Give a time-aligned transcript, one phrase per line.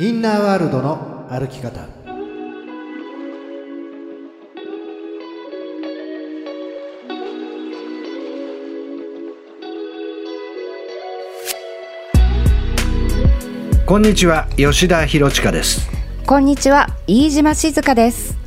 [0.00, 1.88] インナーワールドの歩き方。
[13.86, 15.90] こんにちは吉田博親です。
[16.24, 18.38] こんにちは飯島静香です。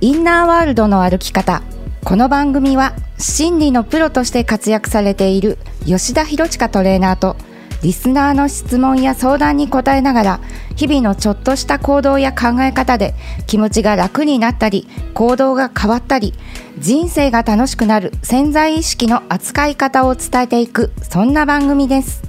[0.00, 1.64] インナーワールドの歩き方。
[2.04, 7.34] この番組は心理のプロとして活躍されている吉田博親トレーナーと
[7.82, 10.40] リスナーの質問や相談に答えながら
[10.76, 13.14] 日々のちょっとした行動や考え方で
[13.46, 16.32] 気持ちが楽になったり行動が変わったり
[16.78, 22.22] 人生が楽しくなる潜在意識の扱い方を伝えていくそんな番組です。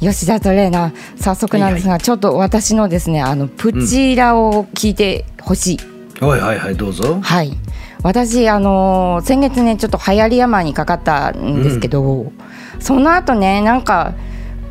[0.00, 5.74] 吉田トレーナー早速なんですが、ちょっと私のですねあのプチラを聞いてほし
[6.20, 7.20] い、はいはいはいどうぞ。
[7.20, 7.56] はい。
[8.02, 12.32] 私あのー先月ねちょっと流行り病にかかったんですけど、
[12.80, 14.14] その後ねなんか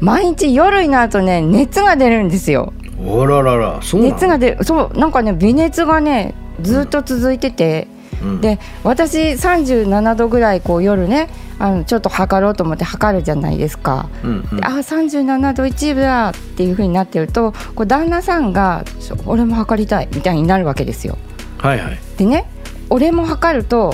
[0.02, 2.74] 毎日夜になるとね熱が出るんですよ。
[3.08, 4.64] おらららそう熱が出る。
[4.64, 7.88] そうなんかね微熱がねずっと続いてて、
[8.22, 8.42] うん。
[8.42, 14.10] で私37度ぐらいこう夜ねあのちょっと測ろうと思って測るじゃないですか。
[14.24, 14.58] うんうん。
[14.58, 21.18] であ37度1分だっていう風になってるとこう旦那さんが「ちょ俺も測りたい」みたいになるわけですよ。
[21.60, 22.00] はいはい。
[22.18, 22.46] でね
[22.90, 23.94] 俺も測ると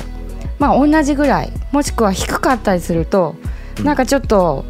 [0.57, 3.35] まあ同じぐらいもしくは低かったりすると、
[3.77, 3.85] うん。
[3.85, 4.65] なんかちょっと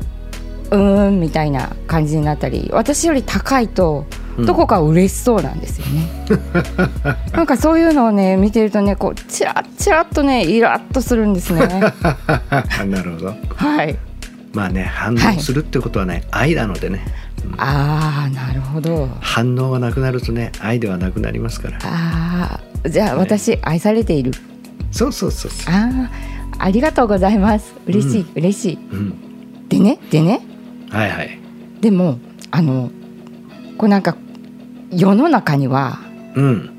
[0.72, 4.06] うーんみたいな感じになったり私より高いと
[4.38, 6.08] うんどこか嬉しそうなんですよね。
[7.34, 11.62] なんかそういうのをね見てるとねこうチラッチラッとねイラッとするんですね。
[12.88, 13.98] なるほどはい。
[14.54, 17.06] まあね反応するってことはね、愛なのでね
[17.58, 19.10] ああなるほど。
[19.22, 24.34] 反応がなくなるとね愛ではなくなりますからああじゃあ私愛されている。
[24.92, 26.10] そうそうそうそうあ
[26.60, 27.74] あありがとうございます。
[27.88, 28.80] 嬉しい、嬉しい。
[28.92, 29.14] うん
[29.70, 30.42] でねでね
[30.90, 31.40] はいはい。
[31.82, 32.20] でも
[32.52, 32.90] あの
[33.78, 34.16] こうなんか
[34.92, 36.00] 世の中には
[36.36, 36.74] うん。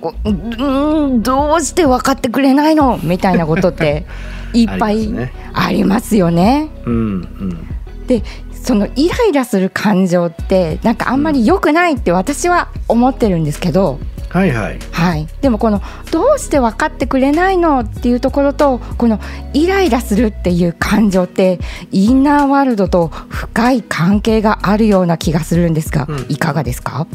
[0.00, 2.98] こううーんどうして分かってくれないの？
[3.02, 4.06] みたいなことって
[4.52, 5.32] いっぱいありますね。
[5.54, 6.68] ありますよね。
[6.84, 7.66] うんうん。
[8.06, 8.22] で
[8.52, 13.98] そのイライラする感情ってなんかあんまり良くないって私は思ってるんですけど、
[14.28, 14.78] はいはい。
[14.92, 19.20] はい、でもこのどうして分かってくれないのっていうところとこの
[19.54, 21.58] イライラするっていう感情って
[21.92, 26.26] インナーワールドと深い関係があるような気がするんですが、うん。
[26.28, 27.06] いかがですか？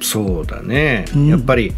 [0.00, 1.26] そうだね、うん。
[1.28, 1.72] やっぱり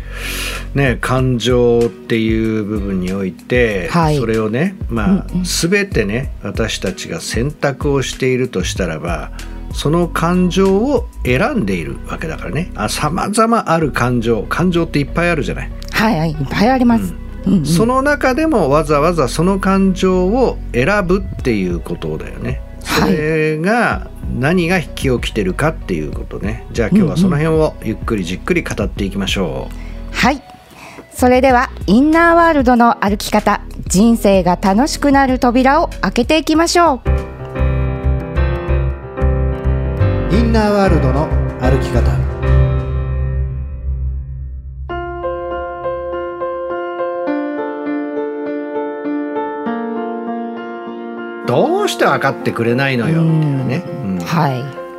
[0.75, 4.17] ね感情っていう部分において、はい。
[4.17, 5.45] それをねまあ、うんうん。
[5.45, 9.33] 全てね私たちが選択をしているとしたらば
[9.75, 12.71] その感情を選んでいるわけだからね。
[12.75, 14.45] あ様々ある感情。
[14.45, 17.15] 感情っていっぱいあるじゃない、はいはいいっぱいあります。
[17.47, 17.53] うん。
[17.59, 22.63] うんその中でもわざわざその感情を選ぶっていうことだよね。
[22.81, 23.13] そはい。
[23.13, 24.09] れが
[24.39, 26.67] 何が引き起きてるかっていうことね。
[26.73, 30.43] じゃあ今日はその辺をゆっくりじっくり語っていきましょう、はい。
[31.13, 33.61] それではインナーワールドの歩き方。
[33.87, 37.34] 人生が楽しくなる扉を開けていきましょう
[40.35, 41.29] インナーワールドの
[41.61, 42.03] 歩き方。
[51.47, 53.23] どうして分かってくれないのよ？
[53.23, 54.19] みたいなね、うん。
[54.19, 54.51] は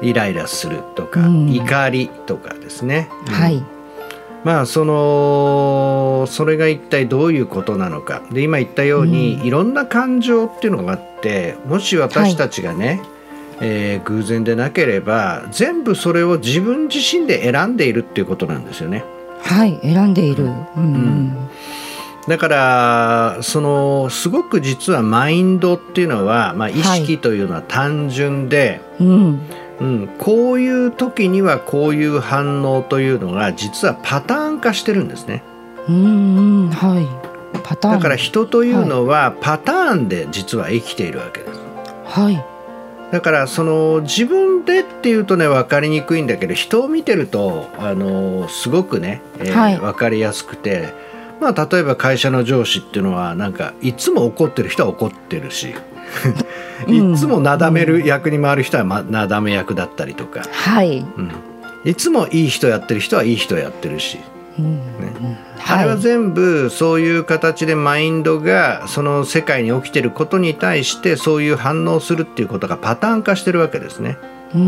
[0.02, 0.10] い。
[0.10, 1.54] イライラするとか、うん。
[1.54, 3.34] 怒りとかですね、うん。
[3.34, 3.62] はい。
[4.46, 8.22] まあそのそれが一体どういうことなのか。
[8.32, 13.02] で今言ったように、いろんな感情っていうのがあってもし私たちがね、
[13.62, 19.04] えー偶然でなければ全部それを自分自身で選んでいるっていうことなんですよね。
[19.42, 20.46] はい選んでいる。
[20.46, 20.54] うん。
[20.76, 21.50] うん
[22.28, 29.42] だからそのすごく実はマインドっていうのは、まあ、意識というのは単純で、うん。
[29.80, 35.44] うん、こういう時にはこういう反応というのが実はパターン化してるんですね。
[35.88, 36.70] うんうん。
[36.72, 37.60] はい。
[37.62, 37.96] パターン。
[37.98, 41.60] だから人というのはパターンで実は生きているわけです。
[42.06, 42.55] はい
[43.16, 49.80] だからその自分でっていうとね分かりにくいんだけど人を見てるとあのすごくね、えーはい。
[49.80, 50.94] 分かりやすくて、
[51.40, 55.74] まあ、例えば会社の上司っていうのはなんかいつも怒ってる人は怒ってるし
[56.88, 57.14] うん。
[57.16, 60.98] いつもなだめる役に回る人はまなだめ役だったりとか、はい。
[61.00, 61.32] うん、
[61.86, 64.20] いつもいい人やってる人はいい人やってるし。
[64.58, 65.80] うんねはい。
[65.80, 74.18] あれは全部そういう形でマインドがその世界に起きてることに対してそういう反応するっていうことがパターン化してるわけですね。
[74.54, 74.62] うん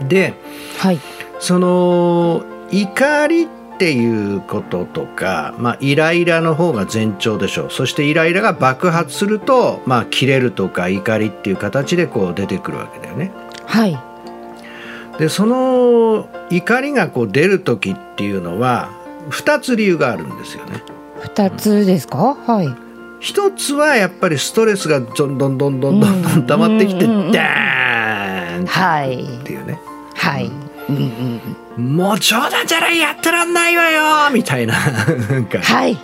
[0.00, 0.08] うん。
[0.08, 0.34] で
[0.78, 1.00] はい。
[1.40, 7.70] その怒りっていうこととか、まあ、イライラの方が前兆でしょう。
[7.70, 13.30] そしてイライラが爆発すると、まあ、切れるとか怒りっていう形でこう出てくるわけだよね。
[13.66, 14.07] はい
[15.18, 18.90] でその怒りがこう出る時っていうのは
[19.30, 20.82] 2つ理由があるんですよね。
[21.20, 22.36] 二つですか？
[22.46, 22.68] はい。
[23.20, 29.24] 一つはやっぱりストレスがどんどんどんどんどんどん溜まってきてうんうんダーンはい。
[29.24, 29.80] っていうね。
[30.14, 30.46] はい。
[30.88, 30.96] うん。
[31.76, 34.74] うんもう冗談じゃないやってらんないわよみたいな。
[35.30, 35.98] なんかはい。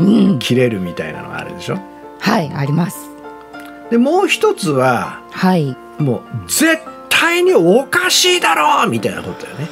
[0.00, 0.38] うん。
[0.40, 1.78] 切れるみたいなのがあるでしょ？
[2.18, 2.98] はいあります。
[3.90, 5.76] でもう一つははい。
[5.98, 6.95] もう絶対
[7.42, 9.68] におかしいだろうみたいなことだよね。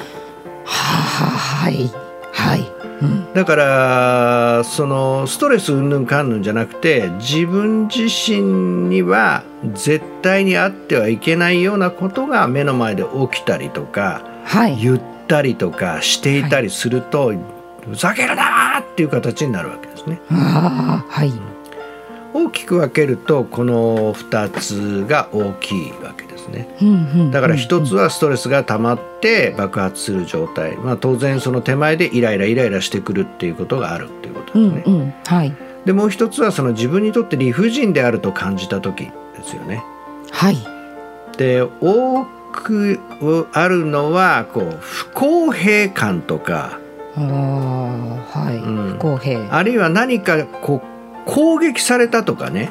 [0.64, 1.26] は
[1.64, 1.90] はい
[2.32, 2.60] はい。
[3.02, 3.32] うん。
[3.32, 14.76] だからそのストレスうんぬんかんぬんじゃなくて自分自身には絶対にあってはいけないようなことが目の前で起きたりとかはい。
[14.76, 17.32] 言ったりとかしていたりすると、
[17.88, 20.20] ふざけるなーっていう形になるわけですね。
[20.28, 21.32] はい。
[22.34, 26.68] 大きく分けるとこの2つが大きいわけですね。
[26.82, 26.90] うんう
[27.24, 34.82] んだから一つはストレスが溜まって爆発する状態、まあ、当然その手前でイライライライラしてくるっていうことがあるっていうことですね。
[34.86, 35.14] うんうん。
[35.24, 35.54] はい。
[35.84, 39.12] でもう一つはその自分にとって理不尽であると感じた時で
[39.44, 39.82] すよね。
[40.30, 40.56] はい。
[41.36, 43.00] で多く
[43.52, 46.78] あるのはこう不公平感とか。
[47.16, 48.92] ああはい、うん。
[48.92, 49.40] 不公平。
[49.40, 50.94] はあるいは何かこう
[51.26, 52.70] 攻撃されたとかね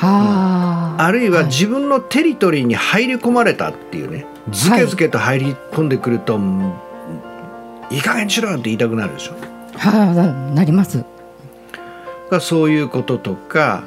[0.00, 1.46] ああるいははい。
[1.46, 6.38] 自分のテリトリーに入り込まれたっていうねずけずけと入り込んでくると、
[7.90, 9.34] い、い加減にしろよって言いたくなるでしょ。
[9.76, 11.04] はあなります。
[12.30, 13.82] がそういうこととか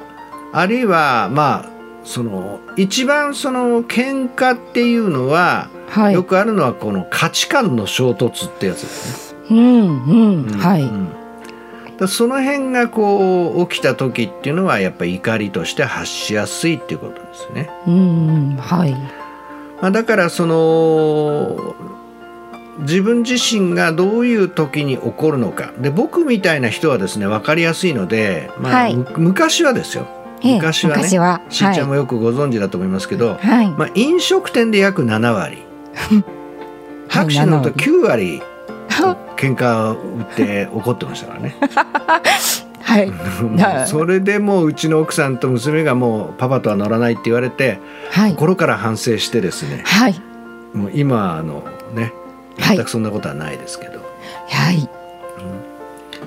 [0.52, 1.70] あるいはまあ
[2.04, 6.14] その一番その喧嘩っていうのは、はい。
[6.14, 9.40] よくあるのはこの価値観の衝突ってやつですね。
[9.52, 11.23] うんうん、うんはい、うん
[11.98, 17.70] だその辺がこう起きた時っていうのはやっぱり怒りとして発しやすいっていうことですね。
[17.88, 18.94] うんうんはい。
[19.82, 21.76] まあ、だからその
[22.80, 25.72] 自分自身がどういう時に起こるのか。
[25.78, 28.96] で僕みたいな人はですね分かりやすいので、まあはい。
[28.96, 30.08] む昔はですよ。
[30.42, 31.04] ええ昔はね。
[31.08, 33.70] しーちゃんもよくご存知だと思いますけど、はい。
[33.70, 35.60] まあ、飲食店で約7割。
[37.10, 38.42] タクシー乗ると9割
[39.36, 41.56] 喧嘩を売って怒ってましたからね。
[42.84, 43.12] はい。
[43.88, 47.80] それでもううちの奥さんと娘がもうパパとは乗らないって言われて
[48.12, 48.32] はい。
[48.32, 50.22] 心から反省してですねはい。
[50.74, 51.64] もう今あの
[51.94, 52.14] ね
[52.60, 52.78] はい。
[52.78, 54.00] 全くそんなことはないですけど、
[54.50, 54.90] はい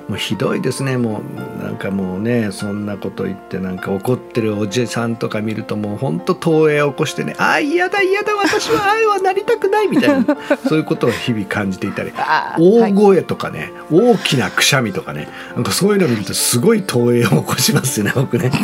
[0.07, 0.97] もうひどいですね。
[0.97, 1.21] も
[1.59, 10.37] うなんかもうねそんなこと言ってなんか怒ってるおじさんとか見るともうほんと投影を起こしてねああ嫌だ嫌だ私はああはなりたくないみたいな
[10.67, 12.13] そういうことを日々感じていたり
[12.57, 18.51] 大声とかね、大きなくしゃみとかねなんかそういうのを見るとすごい投影を起こしますよね僕ね。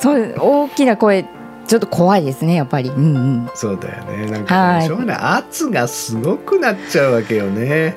[0.00, 1.24] そう大きな声
[1.68, 2.88] ちょっと怖いですねやっぱり。
[2.88, 3.50] うんうん。
[3.54, 4.26] そうだよね。
[4.26, 5.16] なんかしょうがない。
[5.18, 7.96] 圧がすごくなっちゃうわけよね。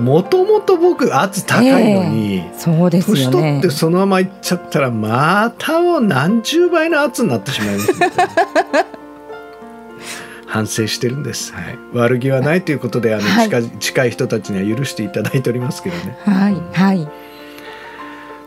[0.00, 8.12] もともと僕圧高いのに、そうです年取ってそのままいっちゃったらまたもう何十倍の圧になってしまいます、ね、
[10.46, 16.18] 反省してるんです、はい、悪気はないということであの、はい近近い人たちには許していただいておりますけどね。
[16.24, 17.08] はいはい。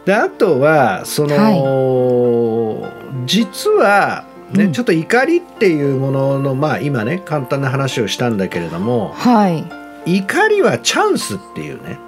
[0.06, 2.90] であとはその、
[3.26, 4.72] 実はね、うん。
[4.72, 12.00] ちょっと怒りっていうもののまあ今ね簡単な話をしたんだけれどもはい怒りはチャンスっていうね、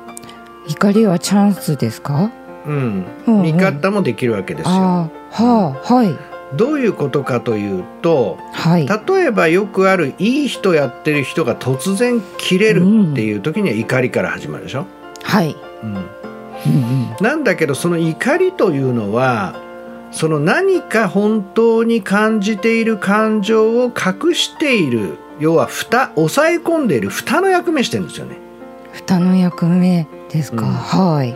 [0.67, 2.31] 怒りはチャンスですか？
[2.65, 3.05] うん。
[3.27, 3.43] うんうん。
[3.43, 4.71] 見方もできるわけですよ。
[4.71, 6.15] はあはい。
[6.55, 8.87] どういうことかというとはい。
[8.87, 12.81] 例えばよくあるいい人やってる人が突然切れる
[13.11, 14.85] っていう時には怒りから始まるでしょ、
[15.23, 15.55] はい。
[15.83, 15.93] うん。
[15.93, 17.15] うんうん。
[17.21, 19.55] なんだけどその怒りというのは
[20.11, 28.37] その何か本当に感じている感情を隠している要は蓋抑え込んでいる蓋の役目してるんですよね。
[28.93, 30.71] 蓋の役目ですか、うん。
[30.71, 31.35] はい。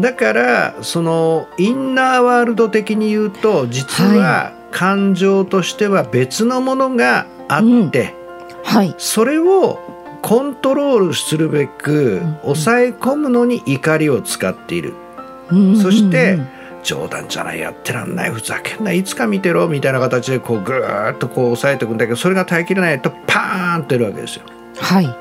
[0.00, 8.14] だからそのインナーワールド的に言うと実は感情としては別のものがあって、
[8.64, 8.94] はい。
[8.96, 9.78] それを
[10.22, 12.38] コントロールするべくん。
[12.42, 14.94] 抑え込むのに怒りを使っている。
[15.50, 15.76] うん。
[15.76, 16.40] そしてうん。
[16.40, 18.92] うん冗談じゃないやってらんないふざけんな。
[18.92, 24.44] いつか見てろみたいな形でこうぐーっとこう抑えていくんだけどそれが耐えきれないとパーンと出るわけですよ。
[24.78, 25.16] はい。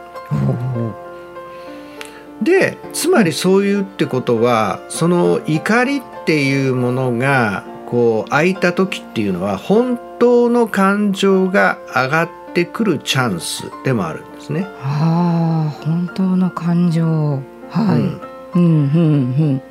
[2.41, 14.67] でつまりそういうってことはその怒りっていうものがこう開いた時っていうのは本当の感情が上がってくるチャンスでもあるんですね。
[14.81, 17.41] ああ本当の感情。
[17.69, 18.21] はい、うん。
[18.55, 18.71] うん、うんう
[19.55, 19.61] ん。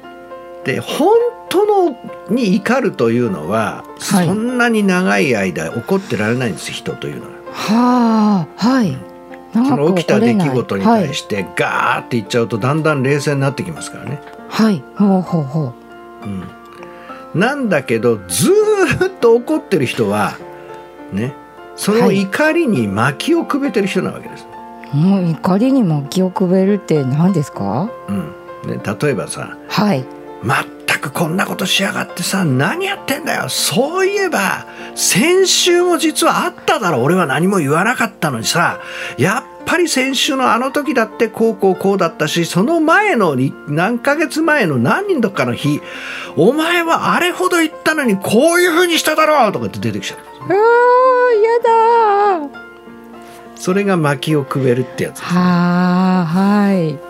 [0.65, 1.09] で本
[1.49, 1.97] 人の
[2.31, 4.27] に怒るというのは、はい。
[4.27, 7.31] そんなに長い間怒ってられないんです人というのは。
[7.53, 8.97] はあはい。
[9.55, 14.21] その起きた出来事に対してガーって言っちゃうとだんだん冷静になってきますからね。
[14.51, 15.73] はい、はい、ほうほうほ
[16.25, 16.27] う。
[16.27, 16.45] ん、
[17.35, 20.37] なんだけどずーっと怒ってる人は
[21.13, 21.33] ね
[21.77, 24.47] そのはい怒りに薪をくべてる人なわけです。
[24.93, 27.91] うもう怒りに薪をくべるって何ですか？
[28.09, 28.35] うん。
[28.71, 30.05] ね、例えばさはい
[30.45, 33.49] 全くこんなことしやがってさ何やってんだよ。
[33.49, 37.03] そういえば先週も実はあっただろ。
[37.03, 38.81] 俺は何も言わなかったのにさ
[39.17, 45.81] やっぱり先週のあの時だってこうこうこうだったしその前のに何ヶ月前の何人とかの日
[46.37, 52.57] お前はあれほど言ったのにこういう風にしただろうとかって出てきちゃううわーやだ。
[52.57, 52.69] ー
[53.57, 57.08] それが薪をくべるってやつはあはい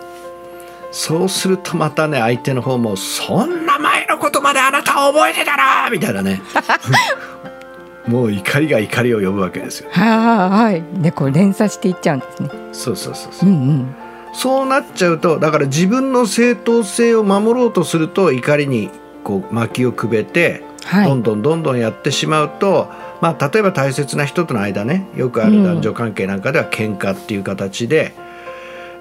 [0.91, 6.41] そうするとまたね相手の方もそんな前のことまであなたは覚えてたなみたいなね。
[8.07, 9.89] もう怒りが怒りを呼ぶわけですよ。
[9.93, 10.83] はあはい。
[10.93, 12.49] でこう連鎖していっちゃうんですね。
[12.71, 13.49] そうそうそうそう。
[13.49, 13.95] うんうん。
[14.33, 18.89] そうなっちゃうとだから自分の正当性を守ろうとすると怒りに
[19.23, 21.07] こう薪をくべて、はい。
[21.07, 22.89] どんどんどんどんやってしまうと、
[23.21, 28.13] まあ、例えば大切な人との間ねよくある男女関係なんかでは喧嘩っていう形で、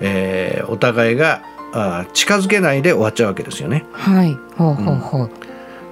[0.01, 1.41] えーお互いが
[1.73, 3.85] あー近づけないで終わっちゃうわけですよね。
[3.93, 4.37] はい。
[4.57, 5.31] ほうほうほう、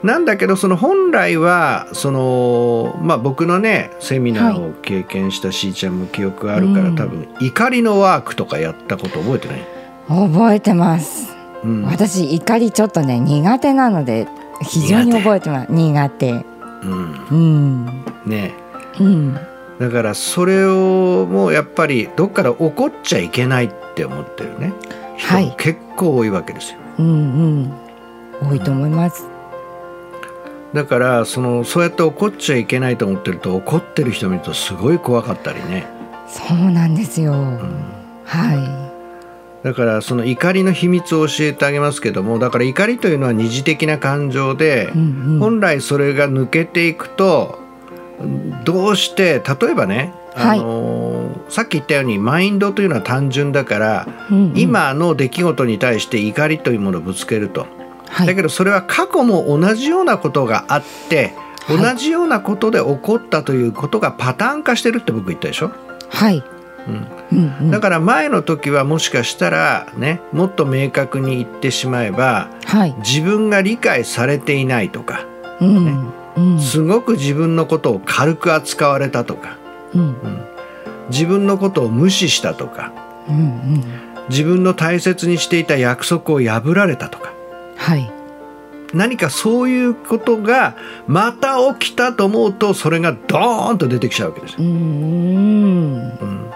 [0.02, 6.96] なんだけどその本来はその、まあ、僕のねセミナーを経験したしーちゃんも記憶があるから、うん。
[6.96, 9.66] 多分怒りのワークとかやったこと覚えてない、
[10.08, 11.36] 覚えてます。
[11.64, 11.82] うん。
[11.84, 14.28] 私怒りちょっとね苦手なので
[14.62, 15.72] 非常に覚えてます。
[15.72, 16.30] 苦手。
[16.30, 17.86] うんうん。
[18.26, 18.54] ね。
[19.00, 19.38] うん。
[19.78, 24.72] だからそれをもうやっぱりどっから怒っちゃいけないって思ってるね
[25.16, 25.46] 人はい。
[25.46, 26.78] も結構多いわけですよ。
[26.98, 28.50] うんうん。
[28.50, 29.26] 多いと思います。
[30.72, 35.86] だからそのそうやって怒っちゃいけないと思ってると怒ってる人見るとすごい怖かったりね。
[36.28, 37.32] そうなんですよ、
[38.24, 38.86] は
[39.62, 47.58] だからその怒りの秘密を教えてあげますけどもだから怒りというのは二次的な感情でい、うんうん、本来それが抜けていくと
[48.64, 50.58] どうして例えばね、はい。
[50.58, 51.15] あのー
[51.48, 54.58] さっき言ったようにマインドというのは単純だから、うんうん。
[54.58, 57.66] 今の出来事に対して怒りというものをぶつけると、
[58.08, 58.26] はい。
[58.26, 61.34] だけどそれは過去も同じようなことがあって
[61.66, 61.78] はい。
[61.78, 65.72] 同じようなことで起こったということがパターン化してるって僕言ったでしょ、
[66.08, 66.42] はい、
[66.86, 75.26] うん、うんうん、だから前の時はもしかしたらねもっと明確に言ってしまえばはい、自分が理解されていないとか
[75.60, 76.60] うんうん。
[76.60, 79.56] すごく自分のことを軽く扱われたとか。
[79.94, 80.55] うん
[81.10, 82.92] 自分のことを無視したとか
[83.28, 87.32] うんうん自分の大切にしていた約束を破られたとか。
[87.76, 88.10] はい。
[88.92, 94.58] 何かそういうことがまた起きたと思うとそれがドーンと出てきちゃうわけですよ。
[94.60, 96.50] うーん。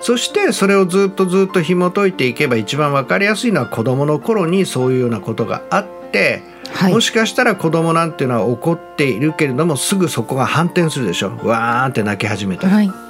[0.00, 6.42] そしてそれをずっとずっと紐解いていけば一番わかりやすいのは子供の頃にそういうようなことがあって、
[6.72, 6.92] はい。
[6.92, 11.30] もしかしたら子供なんていうのは怒っているけれどもすぐそこが反転するでしょ。
[11.44, 13.05] わーんって泣き始めた、はい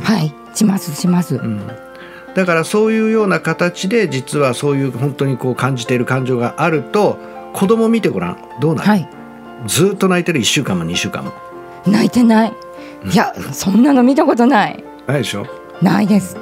[0.00, 0.34] はい。
[0.54, 1.36] しますします。
[1.36, 1.60] うん、
[2.34, 7.18] だからそういうような形で実はそういう本当にこう感じている感情があると
[7.52, 8.38] 子供見てごらん。
[8.60, 9.08] どうなる、はい。
[9.66, 11.32] ずっと泣いてる1週間も2週間も。
[11.86, 12.52] 泣いてない。
[13.12, 14.84] いやそんなの見たことない。
[15.06, 15.46] ないでしょ？
[15.82, 16.36] ないです。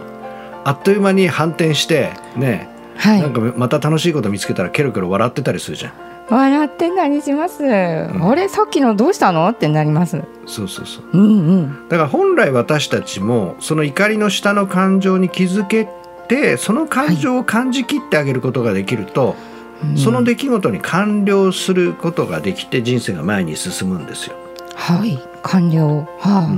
[0.65, 3.23] あっという間に反転してねはい。
[3.23, 5.93] なんかまた楽しいこと見つけたらケロケロ笑ってたりするじゃん
[6.31, 9.49] 笑ってたりします、あれさっきのどうしたの？
[9.49, 10.23] ってなります。
[10.47, 11.05] そうそうそう。
[11.13, 11.89] うんうん。
[11.89, 15.89] だから本来私たちもその怒りの下の感情に気づけ
[16.29, 19.35] てその感情を感じきってあげることができると、
[19.83, 19.97] うん。
[19.97, 24.37] その出来事に完了することができて人生が前に進むんですよ。
[24.75, 25.19] はい。
[25.43, 26.07] 完了。
[26.19, 26.57] は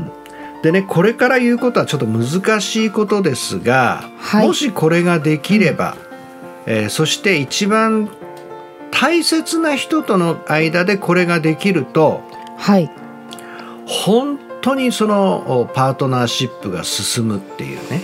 [0.63, 4.47] でねこれから言うことはちょっと難しいことですが、はい。
[4.47, 5.97] もしこれができれば、
[6.67, 8.09] えーそして一番
[8.93, 12.23] 大切な人との間でこれができると
[12.57, 12.91] あはい。
[13.87, 18.03] 本当にそのおパートナーシップが進むっていうね、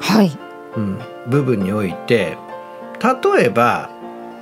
[0.00, 0.36] はい。
[0.76, 0.98] うん、
[1.28, 2.36] 部分において
[3.34, 3.90] 例えば、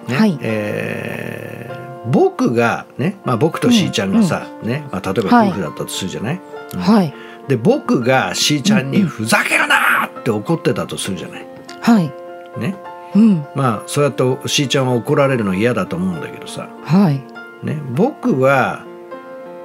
[0.08, 0.38] ねはい。
[0.42, 5.48] えー僕がね、まあ、僕としーちゃんがさ、ねまあ、例えばはい。
[5.50, 6.40] 夫婦だったとするじゃない、
[6.74, 6.80] うん。
[6.80, 7.14] はい。
[7.46, 11.46] で僕がしーちゃんに「うんうんふざけるな!」って怒ってたとするじゃない？
[11.80, 12.12] はい。
[12.58, 12.74] ね、
[13.14, 13.46] うん。
[13.54, 17.22] まあそうやってしーちゃんは怒られるの嫌だと思うんだけどさ、はい。
[17.64, 18.84] ね、僕は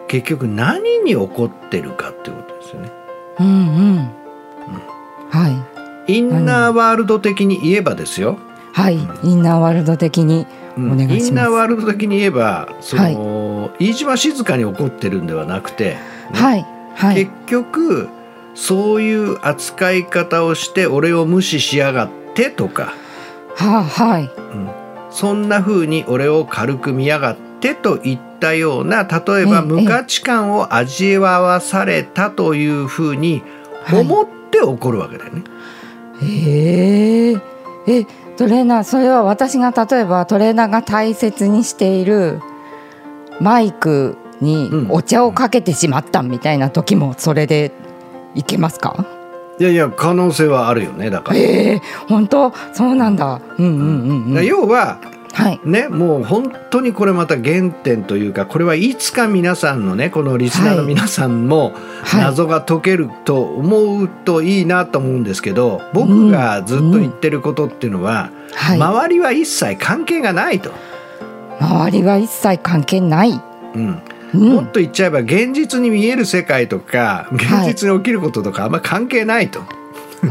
[0.08, 2.92] 結局何に怒ってるかっていうことですよね。
[3.39, 4.12] うんうん。
[5.30, 5.50] は
[6.08, 6.13] い。
[6.13, 8.38] インナーワールド的に言えばですよ。
[8.74, 8.98] はい。
[9.24, 10.46] インナーワールド的に
[10.77, 10.92] うん。
[10.92, 11.27] お願いします。
[11.27, 16.00] インナーワールド的に言えばその、飯島静香に怒ってるんではなくて、ね。
[16.34, 16.66] はい。
[16.96, 17.16] はい。
[17.16, 18.10] 結局
[18.56, 22.94] そういう扱い方をして俺を無視しやがってとか、
[23.58, 24.24] はあはい。
[24.24, 24.70] うん。
[25.10, 33.42] そんな風に俺を軽く見やがってといったような例えばええ無価値観を味わわされたという風に
[33.92, 35.44] 思って怒るわけだよね。
[36.22, 37.42] へえ。
[37.88, 38.06] え
[38.38, 42.40] トレーナーそれは私が例えばトレーナーが大切にしている
[43.42, 44.92] マイクにうん。
[44.92, 47.72] お茶をかけてしまったみたいな時もそれで
[48.36, 49.17] いけますか、
[49.60, 51.40] いやいや可能性はあるよねだから。
[51.40, 52.54] ええ本当？
[52.74, 53.42] そうなんだ。
[53.58, 55.00] うんうんうん要は
[55.34, 55.60] はい。
[55.64, 61.74] ね、もう本当にこれまた原点というかこれはいつか皆さんのねこのリスナーの皆さんも
[62.04, 62.24] はい。
[62.24, 68.82] 謎が解けると思うといいなと思うんですけど僕がずっと言ってることっていうのは、はい。
[68.82, 70.72] 周りは一切関係がないと、
[71.60, 73.40] 周りは一切関係ない、
[73.76, 74.02] うん
[74.34, 79.62] うん、もっと言っちゃえば現実に見える世界とか現実に起きることとかあんま関係ないと、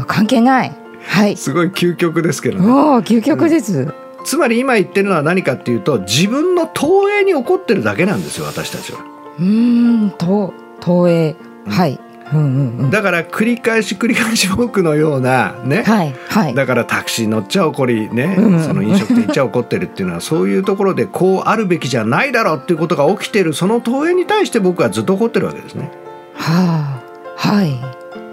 [0.05, 0.75] 関係ない。
[1.03, 1.37] はい。
[1.37, 2.67] すごい究極ですけどね。
[2.69, 8.99] おお究極です、つまり今言ってるのは何かっていうと自分の投影に起こってるだけなんですよ私たちは。
[9.39, 11.35] うーんと投影。
[11.67, 11.99] はい、
[12.33, 12.89] うんうんうん。
[12.91, 16.53] だから繰り返し繰り返し僕のようなね、はいはい。
[16.53, 25.91] だからタクシー乗っちゃ怒りね、うんその飲食店行っちゃ怒ってるっていうのはそういうところでこうあるべきじゃないだろうっていうことが起きてるその投影に対して僕はずっと怒ってるわけですね。
[26.35, 27.71] はあはい。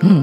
[0.02, 0.18] うんうんう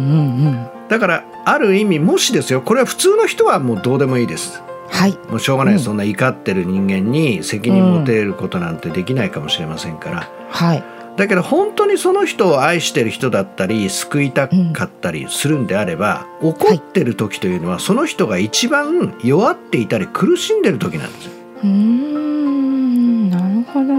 [0.49, 0.67] ん。
[0.89, 2.61] だからある意味もしですよ。
[2.61, 4.61] これは普通の人はもうどうでもいいです。
[4.89, 5.17] はい。
[5.29, 5.79] もうしょうがない、うん。
[5.79, 10.29] そんな怒ってる人間に責任持てることなんてできないかもしれませんから。
[10.49, 10.83] はい
[11.21, 21.31] だけど本当にその人を愛してる人だったり救いたかったりするんであれば、怒ってる時というのはその人が一番弱っていたり苦しんでる時なんですよ、
[21.63, 23.29] うーん。
[23.29, 23.93] なるほど。
[23.93, 23.97] う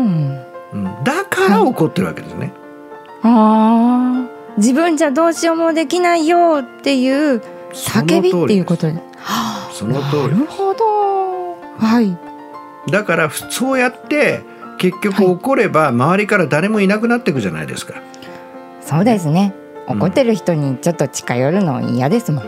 [0.77, 2.53] ん、だから怒ってるわけですね、
[3.23, 4.57] あー。
[4.57, 7.41] 自分じゃどうしようもできないよっていう
[7.73, 8.89] 叫びっていうこと。
[8.89, 9.01] で
[9.73, 10.23] その通り。
[10.23, 11.57] なるほど。
[11.79, 12.19] はい。
[12.91, 14.41] だからそうやって
[14.83, 18.03] 結局怒れば周りから誰もいなくなっていくじゃないですか、
[18.81, 19.55] そうですね。
[19.89, 19.99] うん。
[19.99, 22.45] 怒ってる人にちょっと近寄るの嫌ですもん。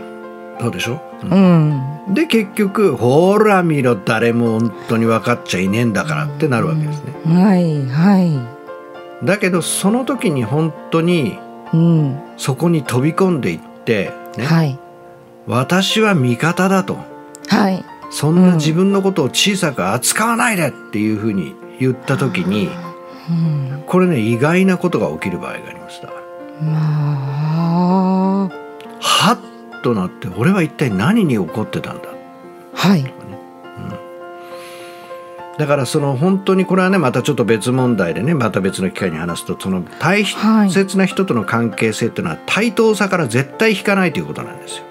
[0.59, 2.01] そうでしょ、うん。
[2.07, 2.13] うん。
[2.13, 8.49] で結局ほら見ろ誰も本当に分かっちゃいねえんだからってなるわけですね、はいは
[9.23, 11.39] だけどその時に本当にい
[11.71, 12.19] うん。
[12.35, 14.45] そこに飛び込んでいって、ね。
[14.45, 14.77] はい。
[15.47, 16.97] 私は味方だと。
[17.47, 17.81] はい。
[18.11, 22.69] そんな自分のことを小さく扱わないでっていうふうに言った時に
[23.29, 23.83] うん。
[23.87, 26.21] これね意外なことが起きる場合がありますだから
[26.61, 28.49] まあ。
[28.99, 32.09] はっとなって俺は一体何に怒ってたんだ？
[32.73, 33.13] はい。
[35.57, 44.83] だからその本当にこれはねまたちょっと別問題でねまた別の機会に話すとその大切な人との関係性っていうのは対等さから絶対引かないということなんですよ。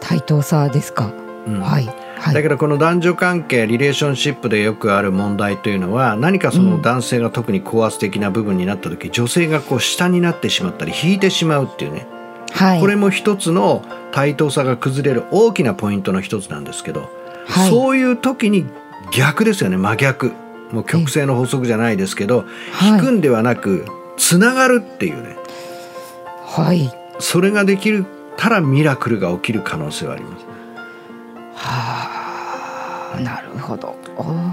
[0.00, 1.12] 対等さですか、
[1.46, 1.60] うん。
[1.60, 2.34] はいはい。
[2.34, 12.06] だけどこの男女関係リレーションシップでよくある問題というのは何かその男性が特に高圧的な部分になった時、女性がこう下になってしまったり引いてしまうっていうね。
[12.52, 12.80] はい。
[12.80, 17.10] これも一つの対等さが崩れる大きなポイントの一つなんですけど、
[17.46, 17.70] はい。
[17.70, 18.66] そういう時に
[19.12, 19.76] 逆ですよね。
[19.76, 20.32] 真逆。
[20.72, 22.90] もう曲線の法則じゃないですけど、はい。
[22.92, 23.84] 引くんではなく
[24.16, 25.36] つながるっていうね。
[26.44, 26.90] はい。
[27.18, 27.92] それができ
[28.36, 30.46] たらミラクルが起きる可能性はあります。
[33.24, 33.94] はあなるほど。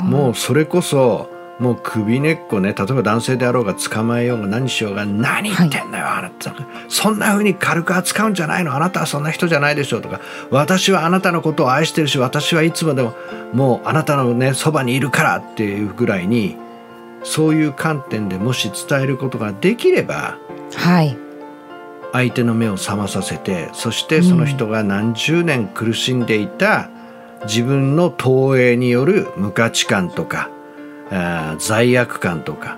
[0.04, 6.54] もうそれこそもう首根っこね例えば男性であろうが捕まえようが何しようが何言ってんのよ、あなた。
[6.89, 8.76] そんな風に軽く扱うんじゃないの。
[8.76, 10.19] あなたはそんな人じゃないでしょうとか。
[10.49, 13.13] 私はあなたのことを愛してるし私はいつまでも
[13.54, 16.58] もうあなたのねそばにいるからっていうぐらいに
[17.23, 20.38] そういう観点でもし伝えることができれば
[20.76, 21.17] はい。
[22.13, 26.89] 相手の目を覚まさせてそしてその人が何十年苦しんでいた
[27.45, 30.49] 自分の投影による無価値観とか
[31.10, 32.77] あー罪悪感とか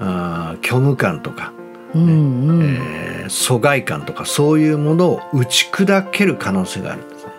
[0.00, 1.52] あー虚無感とか、
[1.94, 7.04] うんうん、えー疎外感とかそういうものを打ち砕ける可能性がある。
[7.04, 7.32] んですね。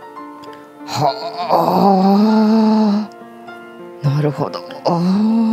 [0.88, 3.10] は
[4.04, 4.08] あ。
[4.08, 4.60] なるほど。
[4.88, 5.00] あ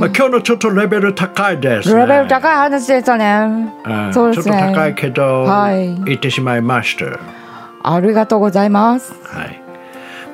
[0.01, 2.01] まあ、今日のちょっとレベル高いです、ね。
[2.01, 3.73] レベル高い話でしたね。
[3.85, 4.57] うんそうですね。
[4.57, 5.95] ちょっと高いけど、はい。
[6.05, 7.19] 言ってしまいました。
[7.83, 9.13] ありがとうございます。
[9.25, 9.62] はい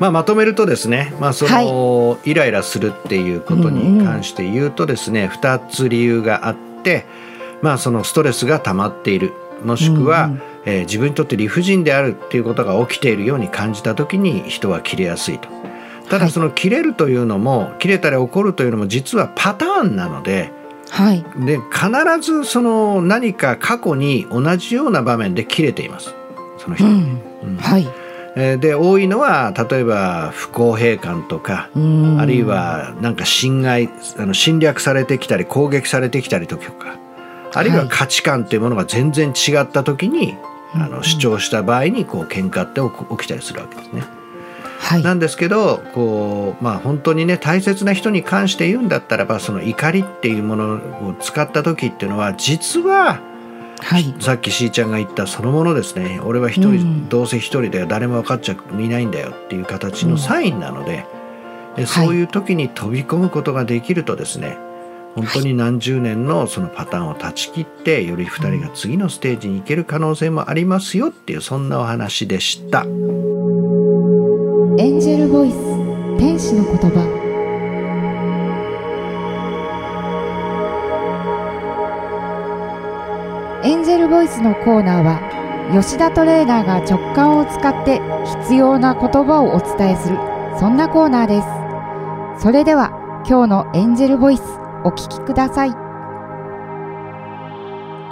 [0.01, 7.05] まあ、まとめるとですね、まあそのイライラするっていうことに関して言うとですね、2つ理由があって、
[7.63, 9.33] まあ、そのストレスが溜まっている。
[9.65, 10.49] もしくは、えー
[10.81, 15.49] 自分にとって理不尽であるっていうことが起きているように感じた時に人は切れやすいと。
[16.11, 20.53] ただその切れるというのも切れたり怒るというのも実はパターンなので
[20.91, 21.25] はい。
[21.45, 26.15] で必ずその何か過去に同じような場面で切れています。
[26.59, 27.21] その人、うん。
[27.45, 27.57] うん。
[27.57, 27.83] はい。
[27.83, 28.08] えー
[28.59, 32.20] で多いのは例えば不公平感とかうん。
[32.20, 36.98] あるいはなんか侵害あの侵略されてきたり攻撃されてきたりとか
[37.55, 40.37] あるいは価値観っていうものが全然違った時に、
[40.74, 44.03] あの主張した場合にこう喧嘩って起起きたりするわけですね。
[44.79, 45.03] はい。
[45.03, 50.74] なんですけどこうまあ本当にね大切な人に関して言うんだったらばその怒りっていうもの
[51.09, 53.20] を使った時っていうのは実は
[53.81, 54.14] はい。
[54.21, 56.21] さっきしーちゃんが言ったそのものですね。
[56.25, 57.09] 俺は一人、うん。
[57.09, 57.87] どうせ一人だよ。
[57.87, 61.07] 誰も分かっちゃいないんだよっていう形のサインなので、
[61.77, 64.59] でそういう時に飛び込むことができるとですね。
[65.14, 72.83] 本当に何十年のそのパターンを断ち切ってより二人が次のステージに行ける可能性もありますよっていうそんなお話でした。
[72.83, 72.88] エン
[75.01, 75.57] ジェルボイス
[76.19, 77.28] 天使の言葉
[83.99, 85.21] ルボイスのコーナーは
[85.73, 88.01] 吉田トレーナーが直感を使って
[88.43, 90.17] 必要な言葉をお伝えする
[90.59, 92.43] そんなコーナーです。
[92.43, 92.93] それでは
[93.29, 94.43] 今日のエンジェルボイス
[94.85, 95.73] お聞きください。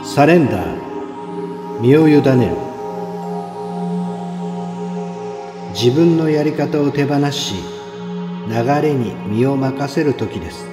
[0.05, 2.57] サレンダー身を委ねる。
[5.73, 7.55] 自分のやり方を手放し
[8.49, 10.67] 流れに身を任せる時です。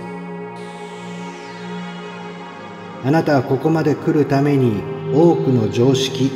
[3.05, 6.31] あなたはここまで来るために多くの常識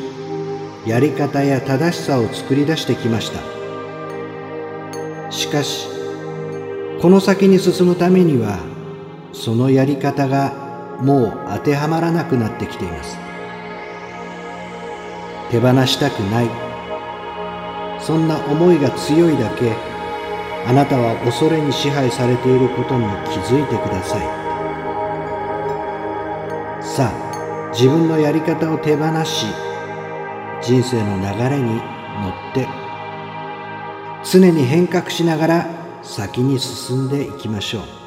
[0.86, 3.40] やり方や正しさを作り出してきました。
[5.32, 5.88] しかし
[7.02, 8.60] この先に進むためには
[9.34, 13.18] そのやり方がもう当てはまらなくなってきています。
[15.52, 16.50] 手放したくない。
[18.00, 19.74] そんな思いが強いだけ
[20.66, 24.22] あなたは恐れに支配されていることに気づいてください。
[26.84, 27.27] さあ
[27.80, 29.46] 自分のやり方を手放し
[30.64, 32.68] 人生の流れに乗って
[34.24, 35.68] 常に変革しながら
[36.02, 38.07] 先に進んでいきましょう。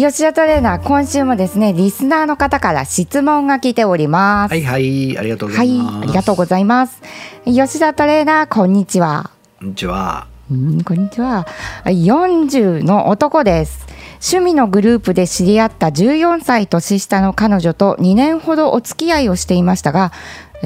[0.00, 4.50] 吉田トレーナー今週もですねリスナーの方から質問が来ております。
[4.50, 5.98] はいはいありがとうござはいいます。
[5.98, 7.02] ありがとうございます。
[7.44, 9.30] 吉田トレーナーこんにちは。
[9.58, 10.26] こんにちは。
[10.50, 11.46] うんこんにちは。
[11.84, 13.86] 40の男です。
[14.22, 20.12] 趣味のグループで知り合った14歳年下の彼女と2年ほどお付き合いをしていましたが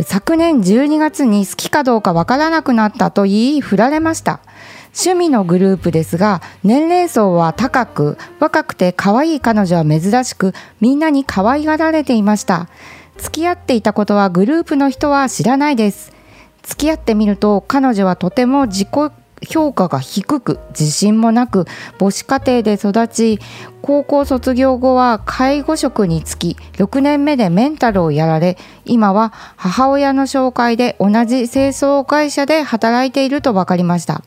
[0.03, 4.41] 昨年12月に好きかどうかわからなくなったと言い振られました
[4.97, 12.69] 趣味のグループですが年齢層は高く若くて可愛い彼女は珍しくみんなに可愛がられていました。
[13.17, 16.13] 付き合っていたことはグループの人は知らないです。
[16.63, 18.89] 付き合ってみると彼女はとても自己
[19.49, 21.67] 評価が低く自信もなく
[21.99, 23.39] 母子家庭で育ち
[23.83, 34.23] 高校卒業後は介護職に就き6年目でメンタルをやられ今は母親の紹介で同じ清掃会社で働いていると分かりました。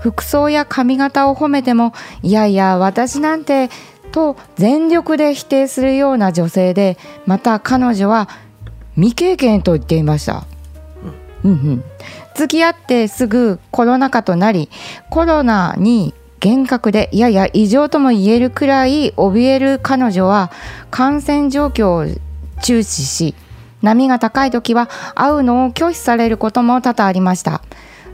[0.00, 3.68] 服装や髪型を褒めてもいやいや私なんて
[4.12, 8.28] と全力で否定するような女性でまた彼女は
[8.94, 10.44] 未経験と言っていました。
[11.44, 11.84] うん、
[12.34, 14.68] 付き合ってすぐコロナ禍となり
[15.08, 20.50] コロナに厳格でやや異常とも言えるくらい怯える彼女は
[20.90, 22.20] 感染状況を
[22.60, 23.34] 注視し
[23.82, 27.62] 波が高い時は会うのを拒否されることも多々ありました。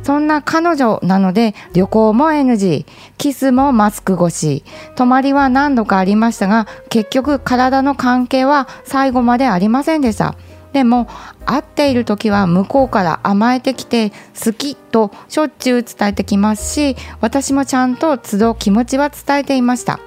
[0.04, 2.86] そんな彼女なので旅行も NG
[3.18, 4.64] キスもマスク越し。
[4.96, 10.36] 泊まりは何度かありましたが結局体の関係は最後までありませんでした。
[10.72, 11.08] でも
[11.46, 14.10] 会っている時は向こうから甘えてきて
[14.44, 20.00] 好きとしょっちゅう伝えてきますし私もちゃんと都度気持ちは伝えていました。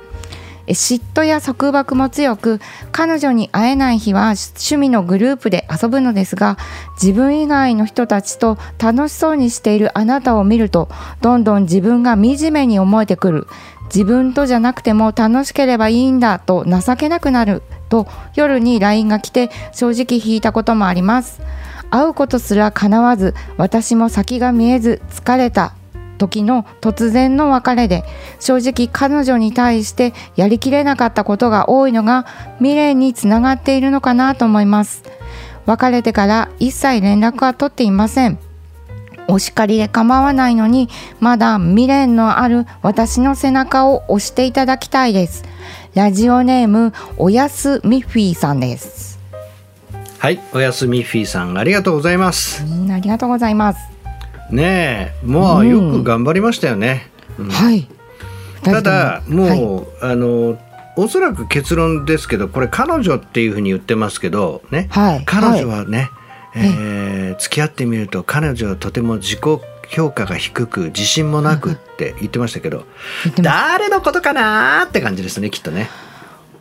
[0.67, 2.59] 嫉妬や束縛も強く
[2.91, 6.57] 彼女に会えない日は趣味のグループで遊ぶのですが
[7.01, 10.89] 自分以外の人たちと楽しそうにしているあなたを見ると
[11.21, 13.47] どんどん自分が惨めに思えてくる。
[13.87, 17.63] 自分とじゃなくても楽しければいいんだと情けなくなる。
[17.87, 21.41] と夜に LINE が来て正直引いたこともあります。
[21.89, 25.76] 会うことすら叶わず私も先が見えず疲れた。
[26.17, 28.03] 時の突然の別れで
[28.39, 32.25] 正直彼女に対してやりきれなかったことが多いのが
[32.57, 35.03] 未練につながっているのかなと思います。
[35.65, 38.39] 別れてから一切連絡は取っていません。
[39.29, 45.43] お叱りで構わないのにまだ未練のある私の背中を押していただきたいです。
[45.93, 49.19] ラジオネームおやすミッフィーさんです。
[50.19, 52.63] はいおやすみフィーさんありがとうございます。
[52.63, 53.79] うんありがとうございます、
[54.51, 57.49] ねえもうよく頑張りましたよね、うん。
[57.49, 57.87] はい。
[58.63, 59.87] ただも。
[60.01, 60.11] う、はい。
[60.13, 60.59] あの
[60.99, 65.23] おそらく結論ですけどこれ彼女っていうふうに言ってますけどね、はい。
[65.25, 66.09] 彼女はね、
[66.55, 69.39] えー付き合ってみると彼女はとても自己
[69.89, 72.85] 評価が低く自信もなくって言ってましたけど、
[73.39, 75.87] 誰のことかなーって感じですねきっとね、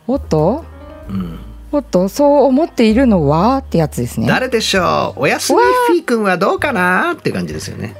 [0.05, 0.65] おっと？
[1.09, 1.39] うん、
[1.71, 4.27] おっとそう思っているのはってやつですね。
[4.27, 5.21] 誰でしょう？
[5.21, 7.95] おやすみフィー君はどうかなーって感じですよね、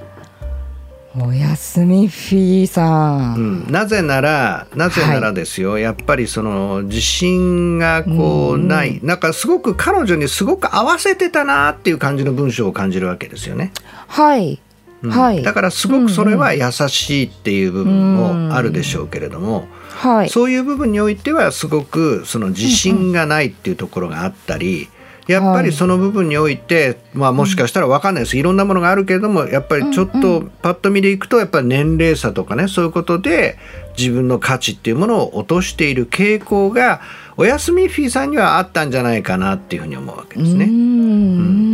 [1.20, 3.68] おやすみフィーさ、うん。
[3.68, 13.74] ん、なぜならなぜならですよ、やっぱりその自信がこうない、なんかすごく彼女にすごく合わせてたなっていう感じの文章を感じるわけですよね。
[14.08, 14.62] はい
[15.04, 15.12] うん。
[15.12, 15.44] はい。
[15.44, 20.30] だからすごくそれは優しいっていう部分もあるでしょうけれども、はい。
[20.30, 24.90] そういう部分においてはすごくその自信がないっていうところがあったり、
[25.28, 28.38] やっぱりその部分において、まあ、もしかしたら分かんないです。
[28.38, 33.58] いろんなものがあるけれどもやっぱりちょっとパッと見でいくとやっぱり年齢差とかねそういうことで
[33.98, 37.02] 自分の価値っていうものを落としている傾向が
[37.36, 40.66] おやすみフィーさんにはあったんじゃないかなっていうふうに思うわけですね。
[40.66, 41.67] うーん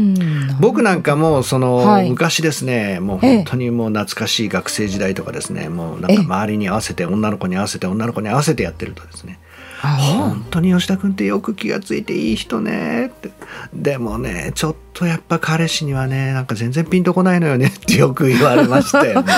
[0.60, 2.10] 僕なんかもその、はい。
[2.10, 9.40] 昔ですねもう本当にもう懐かしい学生時代とかですねもうなんか周りに合わせて女の子に合わせて女の子に合わせてやってるとですね。
[9.86, 13.32] あ本当に吉田君ってよく気がついていい人ねって。
[13.74, 19.34] でもねちょっとやっぱ彼氏にはねなんか全然ピンとこないのよねってよく言われましたよね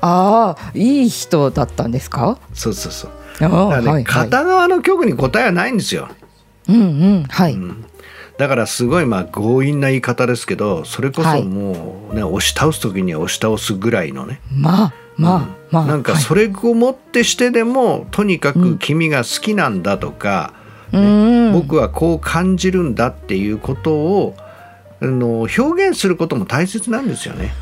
[0.00, 2.38] あーいい人だったんですか？
[2.54, 3.10] そうそうそう。
[3.40, 4.04] だからね、はいはい。
[4.04, 6.08] 片側の曲に答えはないんですよ。
[6.66, 6.80] うんう
[7.20, 7.58] んはい、
[8.36, 11.44] だからすごいまあ強引な言い方ですけどそれこそはい。
[11.44, 14.40] もうね、押し倒す時には押し倒すぐらいのね。
[14.52, 20.52] まあまあまあなんかはいそれをもってしてでも、とにかく君が好きなんだとか、
[20.92, 21.52] うーん。
[21.52, 24.34] 僕はこう感じるんだっていうことを
[25.00, 27.54] あの表現することも大切なんですよね。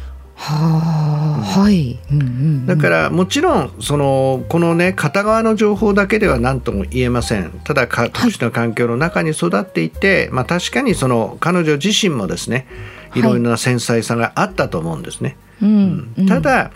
[0.44, 7.52] はあ、はい、うんうんうん、だからもちろんそのこのね片側の情報だけでは何とも言えません。
[7.62, 12.66] ただか特殊な環境の中に育っていて、まあ、確かにその彼女自身もですね
[13.14, 13.22] い。
[13.22, 15.36] ろいろな繊細さがあったと思うんですね。
[15.62, 16.12] うん。
[16.18, 16.26] うん。
[16.26, 16.72] ただ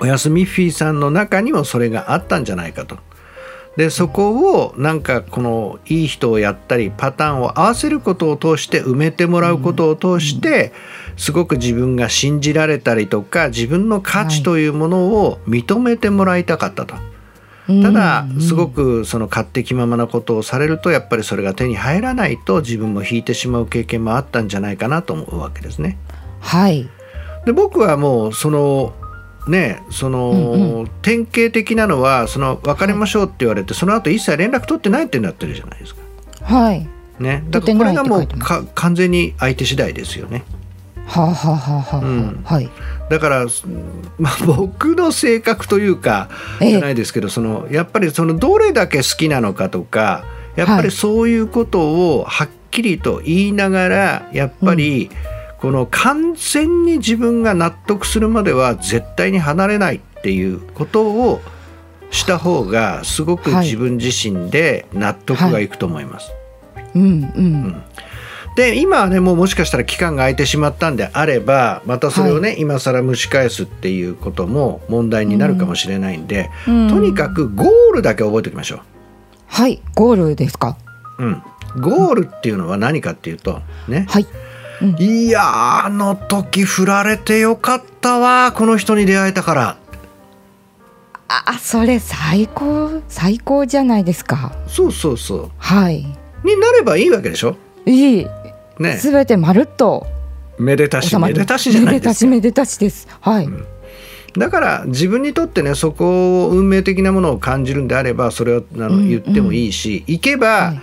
[0.00, 2.98] おやすみフィーさんの中にもそれがあったんじゃないかと。
[3.78, 10.72] でそこをなんかこのいい人をやったりパターンを合わせることを通して埋めてもらうことを通して
[11.16, 16.96] すごく自分が信じられたりとか自分の価値というものを認めてもらいたかったと。
[17.68, 25.98] ただすごくその勝手気ままなことをされるとやっぱりそれが手に入らないと自分も引いてしまう経験もあったんじゃないかなと思うわけですね。
[26.40, 26.88] はい
[27.46, 28.92] で僕はもうその
[29.48, 36.02] ねその、うんう典型的なのはその別れましょうって言われてその後一切連絡取ってないってなってるじゃないですか。
[36.42, 36.88] はい。
[37.18, 40.44] ね、だからこれがもうか完全に相手次第ですよね。
[41.04, 42.40] はあはあはあはあ、うん。
[42.44, 42.70] はい。
[43.10, 43.46] だから、
[44.18, 46.28] まあ、僕の性格というか
[46.60, 46.70] ええ。
[46.72, 55.10] じゃないですけどそのやっぱりそのどれだけ好きなのかとかやっぱりそういうことをはっきりと言いながらやっぱり
[55.60, 61.40] この完全に自分が納得するまでは絶対に離れないっていうことを
[62.10, 63.64] した方がすごくはい。
[63.66, 66.30] 自分自身で納得がいくと思います。
[66.94, 67.06] うんう
[67.40, 67.82] ん。
[68.56, 76.88] で今はねもうもしかしたら期間が空いてしまったんであればまたそれをね、今更蒸し返すっていうことも問題になるかもしれないんで、うん。
[76.88, 78.80] とにかくゴールだけ覚えておきましょ
[79.46, 79.82] はい。
[79.94, 80.76] ゴールですか？
[81.18, 81.24] う。
[81.24, 81.42] うん、
[81.80, 84.26] ゴールっていうのは何かっていうとね、はい
[84.98, 89.76] いやーあの時振られてよかったわこの人に出会えたから。
[91.28, 94.52] あそれ最高最高じゃないですか。
[94.66, 96.06] そうそうそはい、
[96.44, 97.56] うになればいいわけでしょ？
[97.84, 98.26] いい。
[98.78, 98.96] ね。
[98.96, 100.06] すべてまるっと。
[100.58, 102.10] めでたしめでたしじゃないめでですか。
[102.10, 103.08] たしめでたしです。
[103.20, 103.48] はい、
[104.38, 109.08] だから自分にとってねそこを運命的なものを感じるんであればそれをあのうん。
[109.08, 110.80] 言ってもいいし、行けば、はい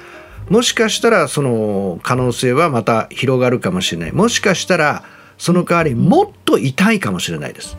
[0.49, 4.12] もしかしたらその可能性はまた広がるかもしれない。
[4.12, 5.03] もしかしたら
[5.38, 7.75] その代わりもっと痛いかもしれないです。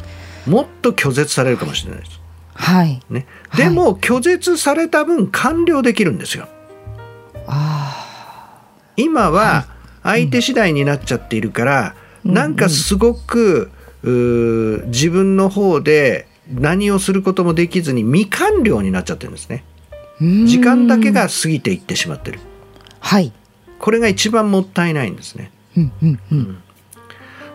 [0.47, 2.21] もっと拒絶されるかもしれないです、
[2.55, 3.01] はい。
[3.11, 3.65] ね、はい。
[3.65, 6.49] でも拒絶された分完了できるんですよ。
[7.47, 8.63] あ
[8.97, 9.67] 今は
[10.03, 13.71] 相手次第になっちゃっているから、なんかすごく
[14.03, 19.65] 自分の方で何をすることもできずに未完了になっちゃってるんですね。
[20.21, 22.39] ー時間だけが過ぎていってしまってる
[23.07, 23.33] はい。
[23.79, 25.53] これが一番もったいないんですね。
[25.77, 26.59] うんうんうん。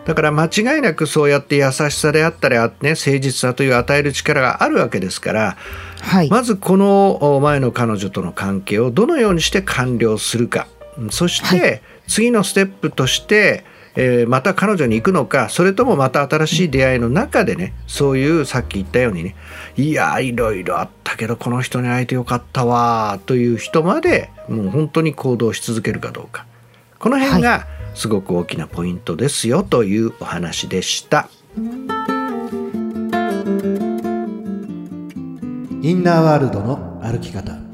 [0.06, 5.56] だから間違いなくそうやって優しさであったり、ね、誠実さという与える力があるわけですから、
[6.00, 10.68] はい、まずこの前の彼女との関係をどのようにして完了するか。
[11.10, 19.36] そして次のステップとして、えー、また彼女に行くのかそれともまた新しい出会いの中でねそういうさっき言ったようにね
[19.76, 26.46] いやいろいろあったけどこの人に会えてよかったわという人までもう本当に行動し続けるかどうか。
[26.98, 31.28] この辺がすごく大きなポイントですよというお話でした。
[35.82, 37.71] インナーワールドの歩き方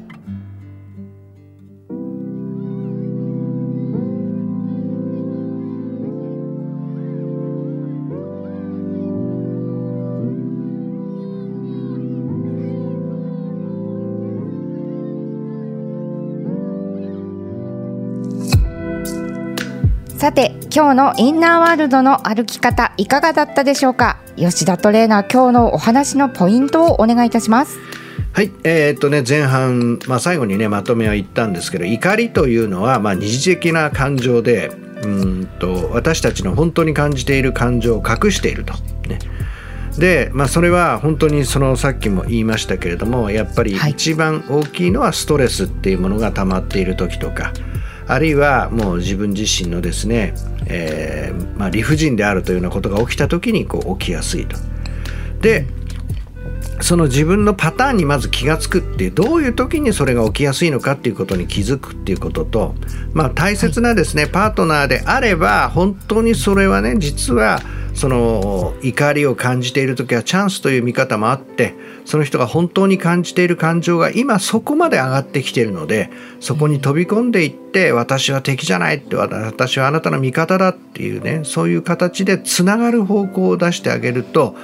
[20.19, 24.19] さて今日のインナーワールドの歩き方いかがだったでしょうか？
[24.35, 27.79] 吉田トレーナー今日のお話のポイントをお願いいたします。
[28.33, 38.73] はい、えー、っとね前半、まあ、最後にねまとめは言ったんですけど怒りというのは、まあ、二次的な感情でうんと私たちの本当に感じている感情を隠していると。
[39.07, 39.19] ね。
[39.97, 47.53] で、まあ、それは本当にそのさっきも言いましたけれどもやっぱり一番大きいのはストレスっていうものが溜まっている時とか、
[48.09, 50.33] あるいはもう自分自身のですね、
[50.65, 54.57] えー、まあ、理不尽であるというようなことが起きた時にこう起きやすいと。
[55.41, 55.67] で
[56.81, 62.73] その自分のパターンにまず気が付くっていうどういう時にそれが起きやすいのかっていうことに気づくっていうことと、
[63.13, 67.61] まあ、大切なですね、パートナーであれば本当にそれはね実は
[67.99, 76.09] その怒りを感じている時はチャンスという見方もあってその人が本当に感じている感情が今そこまで上がってきているので
[76.39, 84.55] そこに飛び込んでいって私は敵じゃないって私はあなたの味方だっていうねそういう形でつながる方向を出してあげると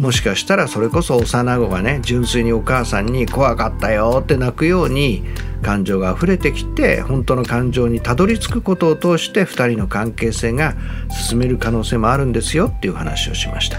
[0.00, 5.22] もしかしたらそれこそ幼子がね純粋にお母さんに怖かったよって泣くように
[5.62, 10.74] 感情が溢れてきて本当の感情にたどり着くことを通して2人の関係性が
[11.10, 12.71] 進める可能性もあるんですよ。
[12.76, 13.78] っていう話をしました。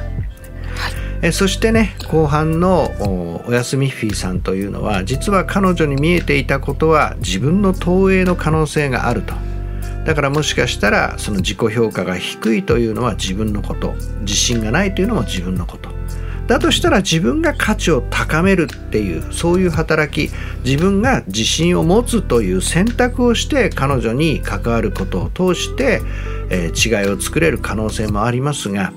[1.22, 2.92] えそしてね後半の
[3.48, 9.34] おやすみフィーさんというのは実は彼女に見えていたことは自分の投影の可能性があると。
[10.06, 13.94] だからもしかしたらその自己評価が低いというのは自分のこと。
[14.22, 15.93] 自信がないというのも自分のこと
[16.48, 20.32] だとしたら自分が価値を高めるっていうそういう働き
[20.66, 26.02] 自分が自信を持つという選択をして彼女に関わることを通して、
[26.50, 28.92] えー、違いを作れる可能性もありますが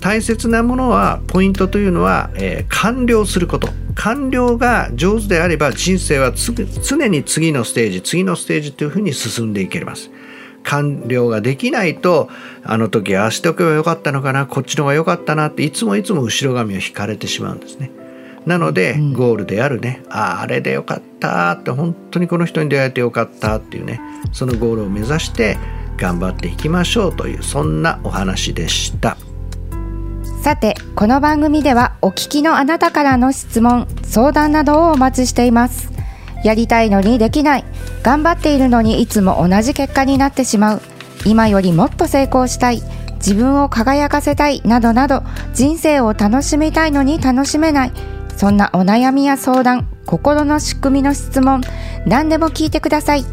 [0.00, 10.10] 大切なものはポイントというのは、えー、完了すること完了が上手であれば人生は常に次のステージ次のステージというふうに進んでいけます。
[10.66, 12.28] 完了ができないと
[12.64, 17.90] あの時ああしておけばよかったのかなこっちの方が良かったなっていつもいつも後ろ髪を引かれてしまうんですね。
[18.46, 20.04] なので、ゴールであるね。
[20.08, 24.00] あああれでよかったって本当にこの人に出会えてよかったっていうね。
[24.32, 25.58] そのゴールを目指して
[25.96, 29.16] 頑張っていきましょうというそんなお話でした。
[30.42, 35.95] さてこの番組ではお聞きのあなたからの質問相談などをお待ちしています
[36.46, 37.64] やりたいのにできない。
[38.02, 40.80] 頑張っているのにいつも同じ結果になってしまう。
[41.24, 42.82] 今よりもっと成功したい。
[43.16, 44.62] 自分を輝かせたい。
[44.64, 47.92] などなど人生を楽しみたいのに楽しめない。
[48.36, 51.62] そんなお悩みや相談心の仕組みの質問
[52.06, 53.24] 何でも聞いてください。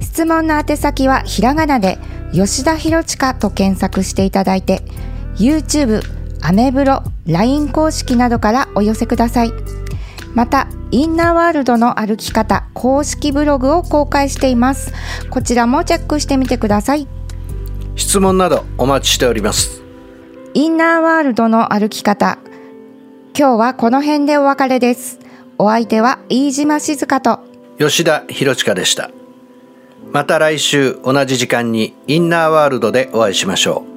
[0.00, 1.98] 質問の宛先はひらがなで
[2.32, 4.82] 吉田博親と検索していただいて
[5.36, 6.02] YouTube、
[6.40, 9.52] アメブロ、LINE 公式などからお寄せください。
[10.34, 14.92] またインナーワールドの歩き方公式ブログを公開しています。
[15.30, 17.08] こちらもチェックしてみてください。
[17.96, 19.82] 質問などお待ちしております。
[20.54, 22.38] インナーワールドの歩き方。
[23.38, 25.20] 今日はこの辺でお別れです。
[25.58, 27.40] お相手は飯島静香と。
[27.78, 29.10] 吉田博親でした。
[30.12, 33.89] また来週同じ時間にインナーワールドでお会いしましょう